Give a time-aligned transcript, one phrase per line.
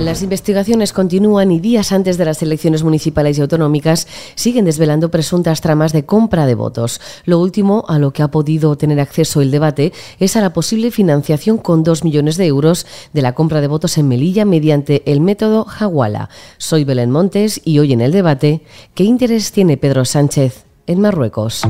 [0.00, 5.60] Las investigaciones continúan y días antes de las elecciones municipales y autonómicas siguen desvelando presuntas
[5.60, 7.02] tramas de compra de votos.
[7.26, 10.90] Lo último a lo que ha podido tener acceso el debate es a la posible
[10.90, 15.20] financiación con dos millones de euros de la compra de votos en Melilla mediante el
[15.20, 16.30] método Hawala.
[16.56, 18.62] Soy Belén Montes y hoy en el debate,
[18.94, 21.60] ¿qué interés tiene Pedro Sánchez en Marruecos?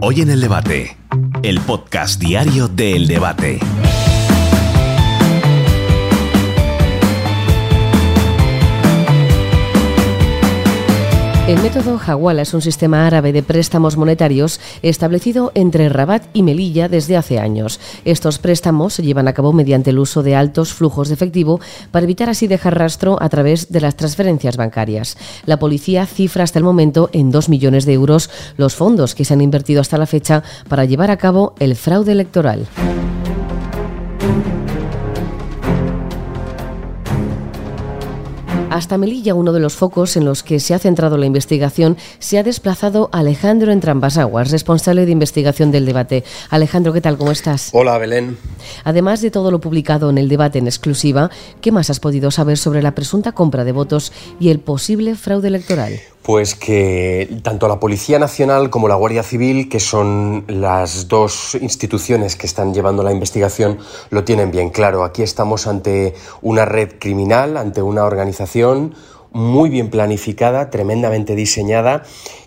[0.00, 0.96] Hoy en el debate,
[1.42, 3.58] el podcast diario de Debate.
[11.46, 16.88] El método Hawala es un sistema árabe de préstamos monetarios establecido entre Rabat y Melilla
[16.88, 17.80] desde hace años.
[18.06, 22.04] Estos préstamos se llevan a cabo mediante el uso de altos flujos de efectivo para
[22.04, 25.18] evitar así dejar rastro a través de las transferencias bancarias.
[25.44, 29.34] La policía cifra hasta el momento en 2 millones de euros los fondos que se
[29.34, 32.66] han invertido hasta la fecha para llevar a cabo el fraude electoral.
[38.74, 42.38] Hasta Melilla, uno de los focos en los que se ha centrado la investigación, se
[42.38, 46.24] ha desplazado Alejandro Entrambasaguas, responsable de investigación del debate.
[46.50, 47.16] Alejandro, ¿qué tal?
[47.16, 47.70] ¿Cómo estás?
[47.72, 48.36] Hola, Belén.
[48.82, 51.30] Además de todo lo publicado en el debate en exclusiva,
[51.60, 55.46] ¿qué más has podido saber sobre la presunta compra de votos y el posible fraude
[55.46, 56.00] electoral?
[56.24, 62.34] Pues que tanto la Policía Nacional como la Guardia Civil, que son las dos instituciones
[62.36, 63.76] que están llevando la investigación,
[64.08, 65.04] lo tienen bien claro.
[65.04, 68.94] Aquí estamos ante una red criminal, ante una organización
[69.32, 72.04] muy bien planificada, tremendamente diseñada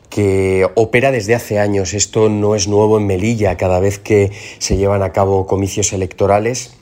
[0.09, 1.93] que opera desde hace años.
[1.93, 3.57] Esto no es nuevo en Melilla.
[3.57, 6.76] Cada vez que se llevan a cabo comicios electorales,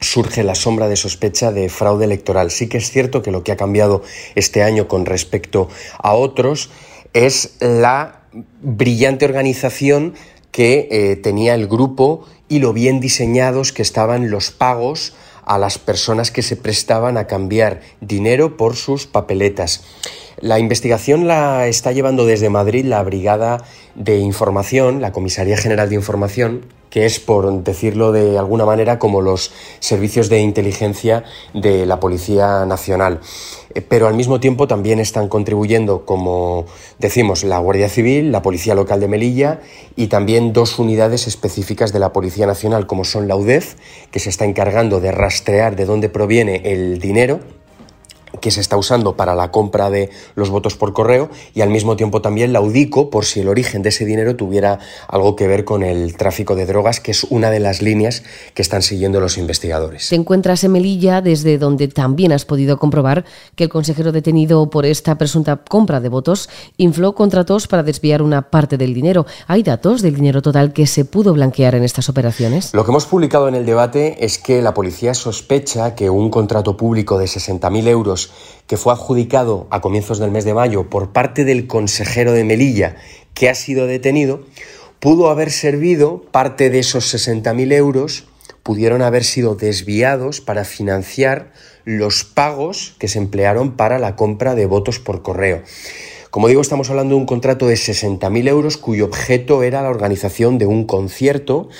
[0.00, 2.50] surge la sombra de sospecha de fraude electoral.
[2.50, 4.02] Sí que es cierto que lo que ha cambiado
[4.34, 5.68] este año con respecto
[5.98, 6.70] a otros
[7.12, 8.22] es la
[8.62, 10.14] brillante organización
[10.50, 15.14] que eh, tenía el grupo y lo bien diseñados que estaban los pagos
[15.44, 19.82] a las personas que se prestaban a cambiar dinero por sus papeletas.
[20.40, 23.64] La investigación la está llevando desde Madrid la Brigada
[23.96, 29.20] de Información, la Comisaría General de Información, que es, por decirlo de alguna manera, como
[29.20, 29.50] los
[29.80, 33.18] servicios de inteligencia de la Policía Nacional.
[33.74, 36.66] Eh, pero al mismo tiempo también están contribuyendo, como
[37.00, 39.60] decimos, la Guardia Civil, la Policía Local de Melilla
[39.96, 43.74] y también dos unidades específicas de la Policía Nacional, como son la UDEF,
[44.12, 47.40] que se está encargando de rastrear de dónde proviene el dinero
[48.40, 51.96] que se está usando para la compra de los votos por correo y al mismo
[51.96, 54.78] tiempo también la UDICO por si el origen de ese dinero tuviera
[55.08, 58.22] algo que ver con el tráfico de drogas, que es una de las líneas
[58.54, 60.08] que están siguiendo los investigadores.
[60.08, 63.24] Te encuentras en Melilla, desde donde también has podido comprobar
[63.54, 68.50] que el consejero detenido por esta presunta compra de votos infló contratos para desviar una
[68.50, 69.26] parte del dinero.
[69.46, 72.72] ¿Hay datos del dinero total que se pudo blanquear en estas operaciones?
[72.74, 76.76] Lo que hemos publicado en el debate es que la policía sospecha que un contrato
[76.76, 78.17] público de 60.000 euros
[78.66, 82.96] que fue adjudicado a comienzos del mes de mayo por parte del consejero de Melilla
[83.34, 84.42] que ha sido detenido,
[85.00, 88.24] pudo haber servido parte de esos 60.000 euros
[88.68, 91.52] pudieron haber sido desviados para financiar
[91.86, 95.62] los pagos que se emplearon para la compra de votos por correo.
[96.30, 100.58] Como digo, estamos hablando de un contrato de 60.000 euros cuyo objeto era la organización
[100.58, 101.70] de un concierto.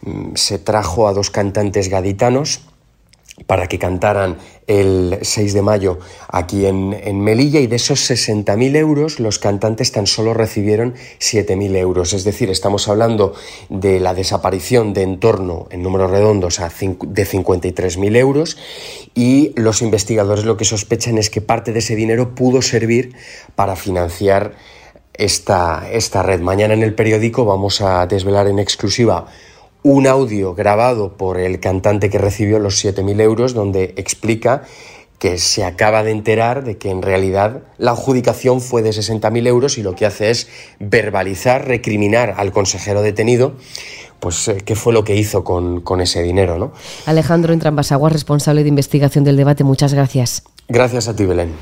[0.00, 2.62] Mm, se trajo a dos cantantes gaditanos
[3.46, 9.18] para que cantaran el 6 de mayo aquí en, Melilla y de esos 60.000 euros
[9.18, 12.12] los cantantes tan solo recibieron 7.000 euros.
[12.12, 13.34] Es decir, estamos hablando
[13.68, 18.56] de la desaparición de en torno, en números redondos, a de 53.000 euros
[19.14, 23.14] y los investigadores lo que sospechan es que parte de ese dinero pudo servir
[23.56, 24.54] para financiar
[25.12, 26.40] esta, esta red.
[26.40, 29.26] Mañana en el periódico vamos a desvelar en exclusiva
[29.84, 34.62] un audio grabado por el cantante que recibió los 7.000 euros donde explica
[35.18, 39.76] que se acaba de enterar de que en realidad la adjudicación fue de 60.000 euros
[39.76, 40.48] y lo que hace es
[40.80, 43.56] verbalizar, recriminar al consejero detenido
[44.20, 46.58] pues eh, qué fue lo que hizo con, con ese dinero.
[46.58, 46.72] ¿no?
[47.04, 50.44] Alejandro Entrambasagua, responsable de investigación del debate, muchas gracias.
[50.66, 51.52] Gracias a ti, Belén.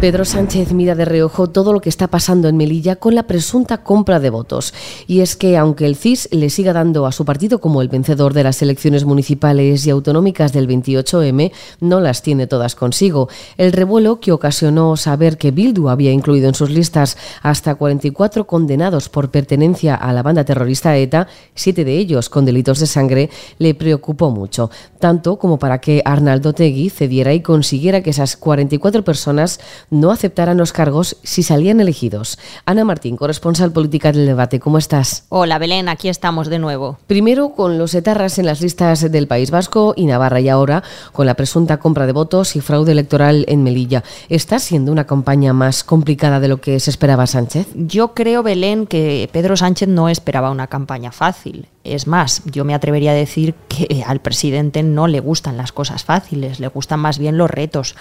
[0.00, 3.82] Pedro Sánchez mira de reojo todo lo que está pasando en Melilla con la presunta
[3.82, 4.72] compra de votos.
[5.06, 8.32] Y es que aunque el CIS le siga dando a su partido como el vencedor
[8.32, 13.28] de las elecciones municipales y autonómicas del 28M, no las tiene todas consigo.
[13.58, 19.10] El revuelo que ocasionó saber que Bildu había incluido en sus listas hasta 44 condenados
[19.10, 23.74] por pertenencia a la banda terrorista ETA, siete de ellos con delitos de sangre, le
[23.74, 29.60] preocupó mucho, tanto como para que Arnaldo Tegui cediera y consiguiera que esas 44 personas
[29.90, 32.38] no aceptaran los cargos si salían elegidos.
[32.64, 35.24] Ana Martín, corresponsal política del debate, ¿cómo estás?
[35.28, 36.98] Hola Belén, aquí estamos de nuevo.
[37.06, 40.82] Primero con los etarras en las listas del País Vasco y Navarra y ahora
[41.12, 44.04] con la presunta compra de votos y fraude electoral en Melilla.
[44.28, 47.68] ¿Está siendo una campaña más complicada de lo que se esperaba Sánchez?
[47.74, 51.66] Yo creo, Belén, que Pedro Sánchez no esperaba una campaña fácil.
[51.82, 56.04] Es más, yo me atrevería a decir que al presidente no le gustan las cosas
[56.04, 57.96] fáciles, le gustan más bien los retos.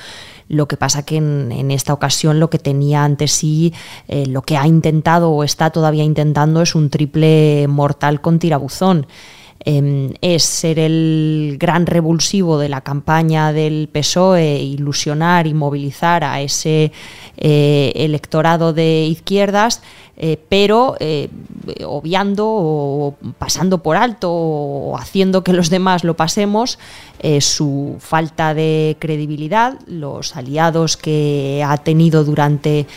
[0.50, 3.74] Lo que pasa que en, esta ocasión lo que tenía ante sí,
[4.10, 9.08] eh, lo que ha intentado o está todavía intentando es un triple mortal con tirabuzón.
[9.66, 16.40] Em, es ser el gran revulsivo de la campaña del PSOE, ilusionar y movilizar a
[16.40, 16.94] ese
[17.36, 19.82] eh, electorado de izquierdas,
[20.20, 21.30] eh, pero eh,
[21.86, 26.78] obviando o pasando por alto o haciendo que los demás lo pasemos
[27.42, 32.88] su falta de credibilidad, los aliados que ha tenido durante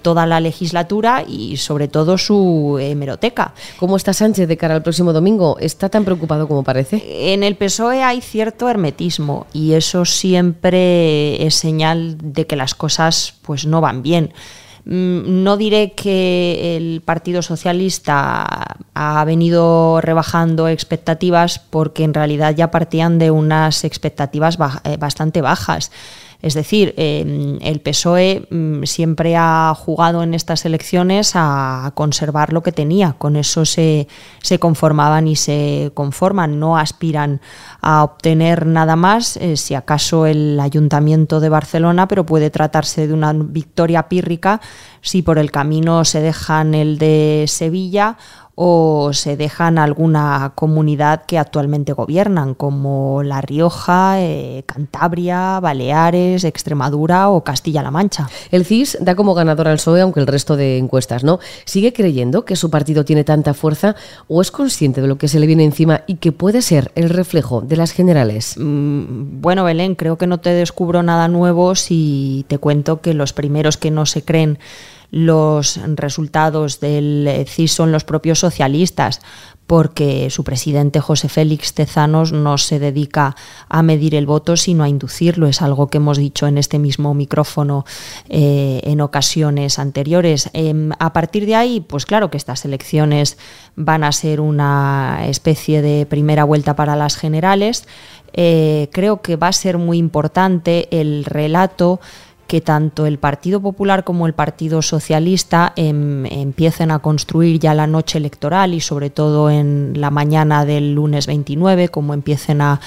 [0.00, 3.52] toda la legislatura y sobre todo su hemeroteca.
[3.78, 5.58] ¿Cómo está Sánchez de cara al próximo domingo?
[5.60, 7.34] ¿Está tan preocupado como parece?
[7.34, 13.34] En el PSOE hay cierto hermetismo y eso siempre es señal de que las cosas
[13.42, 14.32] pues no van bien.
[14.88, 22.70] Mm, no diré que el Partido Socialista ha venido rebajando expectativas porque en realidad ya
[22.70, 25.90] partían de unas expectativas eh, bastante bajas.
[26.42, 32.62] Es decir, em, el PSOE mm, siempre ha jugado en estas elecciones a conservar lo
[32.62, 33.14] que tenía.
[33.18, 34.06] Con eso se,
[34.60, 36.58] conformaban y se conforman.
[36.58, 37.40] No aspiran
[37.80, 43.14] a obtener nada más, eh, si acaso el Ayuntamiento de Barcelona, pero puede tratarse de
[43.14, 44.60] una victoria pírrica
[45.00, 48.16] si por el camino se dejan el de Sevilla
[48.58, 57.28] o se dejan alguna comunidad que actualmente gobiernan, como La Rioja, eh, Cantabria, Baleares, Extremadura
[57.28, 58.30] o Castilla-La Mancha.
[58.50, 61.38] El CIS da como ganador al PSOE, aunque el resto de encuestas no.
[61.66, 63.94] ¿Sigue creyendo que su partido tiene tanta fuerza
[64.26, 67.10] o es consciente de lo que se le viene encima y que puede ser el
[67.10, 68.54] reflejo de las generales?
[68.56, 73.34] Mm, bueno, Belén, creo que no te descubro nada nuevo si te cuento que los
[73.34, 74.58] primeros que no se creen
[75.10, 79.20] los resultados del CIS son los propios socialistas,
[79.66, 83.34] porque su presidente José Félix Tezanos no se dedica
[83.68, 85.48] a medir el voto, sino a inducirlo.
[85.48, 87.84] Es algo que hemos dicho en este mismo micrófono
[88.28, 90.50] eh, en ocasiones anteriores.
[90.52, 93.38] Em, a partir de ahí, pues claro que estas elecciones
[93.74, 97.86] van a ser una especie de primera vuelta para las generales.
[98.32, 102.00] Eh, creo que va a ser muy importante el relato
[102.46, 107.86] que tanto el Partido Popular como el Partido Socialista em, empiecen a construir ya la
[107.86, 112.80] noche electoral y sobre todo en la mañana del lunes 29, como empiecen a,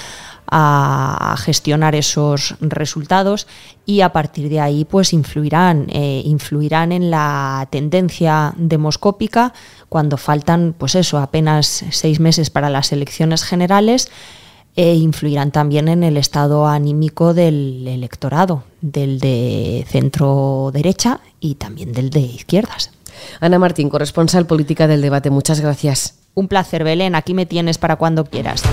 [1.37, 3.45] gestionar esos resultados.
[3.85, 9.53] Y a partir de ahí pues influirán, eh, influirán en la tendencia demoscópica
[9.89, 14.09] cuando faltan pues eso, apenas seis meses para las elecciones generales
[14.79, 21.91] e influirán también en el estado anímico del electorado, del de centro derecha y también
[21.91, 22.89] del de izquierdas.
[23.41, 26.19] Ana Martín, corresponsal política del debate, muchas gracias.
[26.33, 28.63] Un placer, Belén, aquí me tienes para cuando quieras.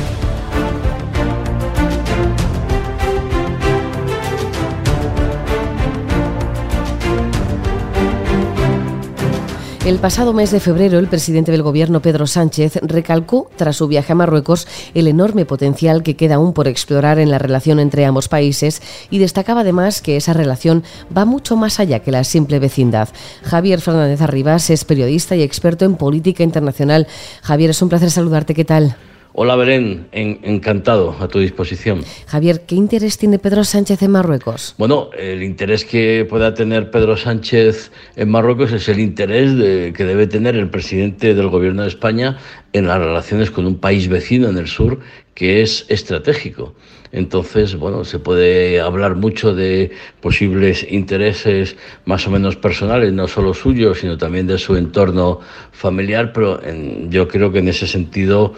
[9.87, 14.11] El pasado mes de febrero, el presidente del Gobierno, Pedro Sánchez, recalcó, tras su viaje
[14.11, 18.27] a Marruecos, el enorme potencial que queda aún por explorar en la relación entre ambos
[18.27, 20.83] países y destacaba además que esa relación
[21.17, 23.11] va mucho más allá que la simple vecindad.
[23.45, 27.07] Javier Fernández Arribas es periodista y experto en política internacional.
[27.43, 28.55] Javier, es un placer saludarte.
[28.55, 28.97] ¿Qué tal?
[29.39, 32.01] Hola Belén, encantado a tu disposición.
[32.27, 34.75] Javier, ¿qué interés tiene Pedro Sánchez en Marruecos?
[34.79, 40.27] Bueno, el interés que pueda tener Pedro Sánchez en Marruecos es el interés que debe
[40.27, 42.39] tener el presidente del gobierno de España
[42.73, 45.01] en las relaciones con un país vecino en el sur
[45.35, 46.75] que es estratégico.
[47.13, 49.91] Entonces, bueno, se puede hablar mucho de
[50.23, 51.77] posibles intereses
[52.07, 55.41] más o menos personales, no solo suyos, sino también de su entorno
[55.73, 56.59] familiar, pero
[57.11, 58.55] yo creo que en ese sentido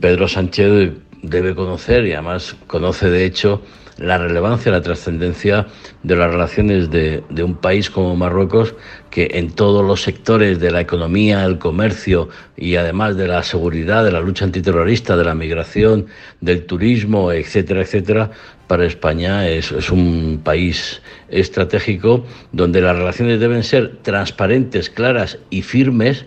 [0.00, 3.62] Pedro Sánchez debe conocer y además conoce de hecho
[4.00, 5.66] la relevancia, la trascendencia
[6.02, 8.74] de las relaciones de, un país como Marruecos,
[9.10, 14.02] que en todos los sectores de la economía, el comercio y además de la seguridad,
[14.02, 16.06] de la lucha antiterrorista, de la migración,
[16.40, 18.30] del turismo, etcétera, etcétera,
[18.68, 25.60] para España es, es un país estratégico donde las relaciones deben ser transparentes, claras y
[25.60, 26.24] firmes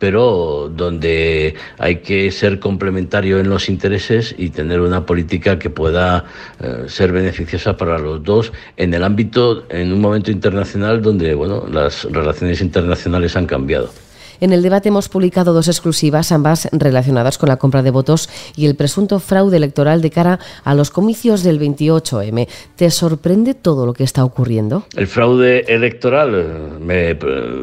[0.00, 6.24] pero donde hay que ser complementario en los intereses y tener una política que pueda
[6.58, 11.66] eh, ser beneficiosa para los dos en el ámbito, en un momento internacional donde bueno,
[11.70, 13.92] las relaciones internacionales han cambiado.
[14.40, 18.66] En el debate hemos publicado dos exclusivas, ambas relacionadas con la compra de votos y
[18.66, 22.48] el presunto fraude electoral de cara a los comicios del 28M.
[22.74, 24.84] ¿Te sorprende todo lo que está ocurriendo?
[24.96, 27.18] El fraude electoral me,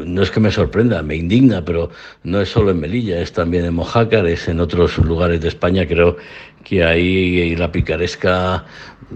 [0.06, 1.90] no es que me sorprenda, me indigna, pero
[2.22, 5.86] no es solo en Melilla, es también en Mojácar, es en otros lugares de España.
[5.86, 6.16] Creo
[6.68, 8.64] que ahí la picaresca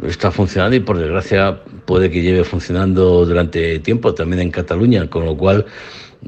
[0.06, 5.26] está funcionando y por desgracia puede que lleve funcionando durante tiempo también en Cataluña, con
[5.26, 5.66] lo cual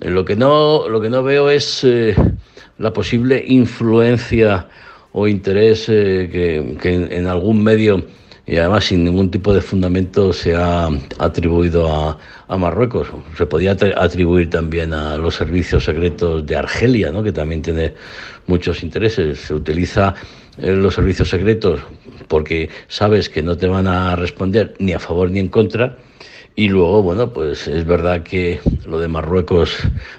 [0.00, 2.14] lo que no, lo que no veo es eh,
[2.78, 4.68] la posible influencia
[5.12, 6.28] o interés eh,
[6.80, 8.04] que, en, algún medio
[8.46, 10.88] y además sin ningún tipo de fundamento se ha
[11.18, 12.18] atribuido a,
[12.58, 13.08] Marruecos.
[13.36, 17.22] Se podía atribuir también a los servicios secretos de Argelia, ¿no?
[17.22, 17.94] que también tiene
[18.46, 19.38] muchos intereses.
[19.40, 20.14] Se utiliza
[20.58, 21.80] eh, los servicios secretos
[22.28, 25.98] porque sabes que no te van a responder ni a favor ni en contra
[26.56, 29.76] y luego, bueno, pues es verdad que lo de Marruecos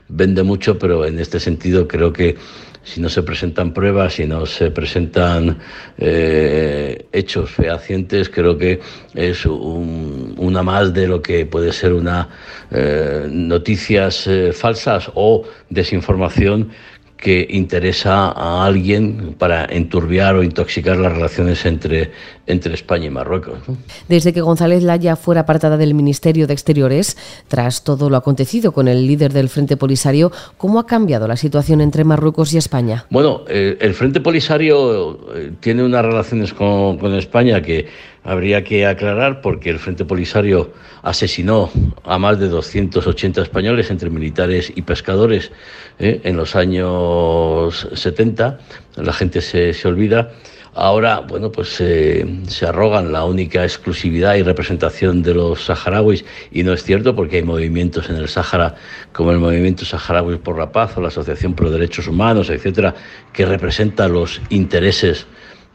[0.09, 2.35] vende mucho, pero en este sentido creo que
[2.83, 5.57] si no se presentan pruebas, si no se presentan
[5.97, 8.79] eh, hechos fehacientes, creo que
[9.13, 12.29] es una más de lo que puede ser una
[12.69, 16.69] eh, noticias eh, falsas o desinformación
[17.17, 22.11] que interesa a alguien para enturbiar o intoxicar las relaciones entre,
[22.45, 23.59] entre España y Marruecos.
[24.07, 27.17] Desde que González Laya fuera apartada del Ministerio de Exteriores,
[27.47, 31.81] tras todo lo acontecido con el líder del Frente Polisario, ¿cómo ha cambiado la situación
[31.81, 33.05] entre Marruecos y España?
[33.09, 37.87] Bueno, eh, el Frente Polisario eh, tiene unas relaciones con, con España que
[38.25, 41.71] habría que aclarar porque el Frente Polisario asesinó
[42.03, 45.51] a más de 280 españoles entre militares y pescadores
[45.99, 46.19] ¿eh?
[46.23, 48.59] en los años 70.
[48.97, 50.31] La gente se, se olvida.
[50.77, 56.73] Ahora, bueno, pues se arrogan la única exclusividad y representación de los saharauis y no
[56.73, 58.75] es cierto porque hay movimientos en el Sáhara
[59.13, 62.93] como el Movimiento Saharaui por la Paz o la Asociación por los Derechos Humanos, etcétera,
[63.31, 65.27] que representa los intereses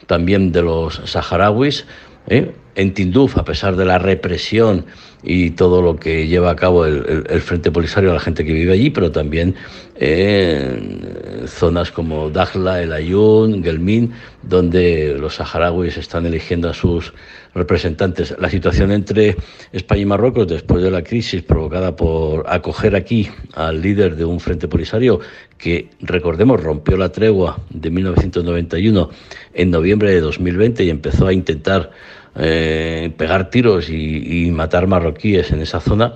[0.07, 1.87] también de los saharauis.
[2.29, 2.55] ¿Eh?
[2.75, 4.87] En Tinduf, a pesar de la represión
[5.23, 8.73] y todo lo que lleva a cabo el, Frente Polisario a la gente que vive
[8.73, 9.55] allí, pero también
[9.97, 14.13] en zonas como Dakhla, El Ayun, Gelmin,
[14.43, 17.13] donde los saharauis están eligiendo a sus
[17.55, 18.35] representantes.
[18.39, 19.37] La situación entre
[19.73, 24.41] España y Marruecos después de la crisis provocada por acoger aquí al líder de un
[24.41, 25.21] Frente Polisario
[25.59, 29.11] que, recordemos, rompió la tregua de 1991
[29.53, 31.91] en noviembre de 2020 y empezó a intentar
[32.37, 36.15] eh, pegar tiros y, matar marroquíes en esa zona,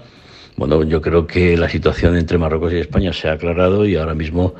[0.56, 4.14] bueno, yo creo que la situación entre Marruecos y España se ha aclarado y ahora
[4.14, 4.54] mismo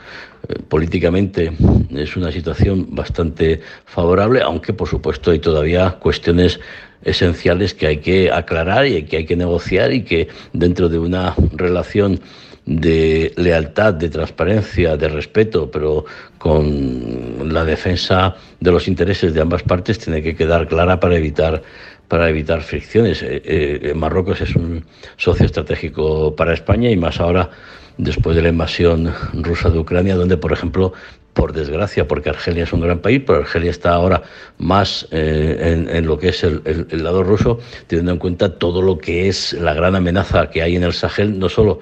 [0.49, 1.53] eh, políticamente
[1.91, 6.59] es una situación bastante favorable, aunque por supuesto hay todavía cuestiones
[7.05, 11.35] esenciales que hay que aclarar y que hay que negociar y que dentro de una
[11.53, 12.21] relación
[12.67, 16.05] de lealtad, de transparencia, de respeto, pero
[16.39, 21.63] con la defensa de los intereses de ambas partes tiene que quedar clara para evitar
[22.09, 23.23] para evitar fricciones.
[23.23, 24.85] Eh, eh, Marruecos es un
[25.17, 27.51] socio estratégico para España y más ahora
[27.97, 30.93] después de la invasión rusa de Ucrania, donde, por ejemplo,
[31.33, 34.23] por desgracia, porque Argelia es un gran país, pero Argelia está ahora
[34.59, 38.99] más eh, en, lo que es el, el, lado ruso, teniendo en cuenta todo lo
[38.99, 41.81] que es la gran amenaza que hay en el Sahel, no solo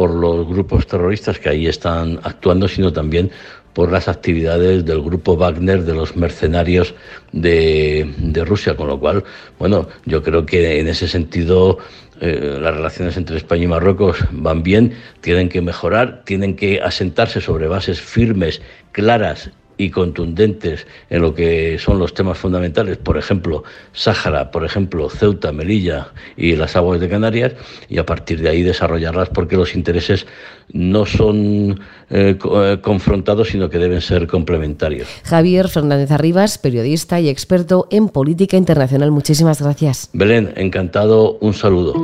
[0.00, 3.30] por los grupos terroristas que ahí están actuando, sino también
[3.74, 6.94] por las actividades del grupo Wagner, de los mercenarios
[7.32, 9.24] de, Rusia, con lo cual,
[9.58, 11.76] bueno, yo creo que en ese sentido
[12.18, 17.42] eh, las relaciones entre España y Marruecos van bien, tienen que mejorar, tienen que asentarse
[17.42, 19.50] sobre bases firmes, claras
[19.80, 25.52] y contundentes en lo que son los temas fundamentales, por ejemplo, Sáhara, por ejemplo, Ceuta,
[25.52, 27.54] Melilla y las aguas de Canarias,
[27.88, 30.26] y a partir de ahí desarrollarlas porque los intereses
[30.70, 35.08] no son eh, eh, confrontados, sino que deben ser complementarios.
[35.24, 40.10] Javier Fernández Arribas, periodista y experto en política internacional, muchísimas gracias.
[40.12, 41.94] Belén, encantado, un saludo.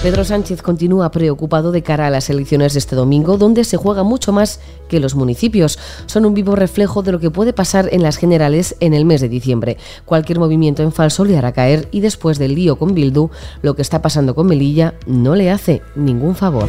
[0.00, 4.04] Pedro Sánchez continúa preocupado de cara a las elecciones de este domingo, donde se juega
[4.04, 5.76] mucho más que los municipios.
[6.06, 9.20] Son un vivo reflejo de lo que puede pasar en las generales en el mes
[9.20, 9.76] de diciembre.
[10.04, 13.82] Cualquier movimiento en falso le hará caer y después del lío con Bildu, lo que
[13.82, 16.68] está pasando con Melilla no le hace ningún favor.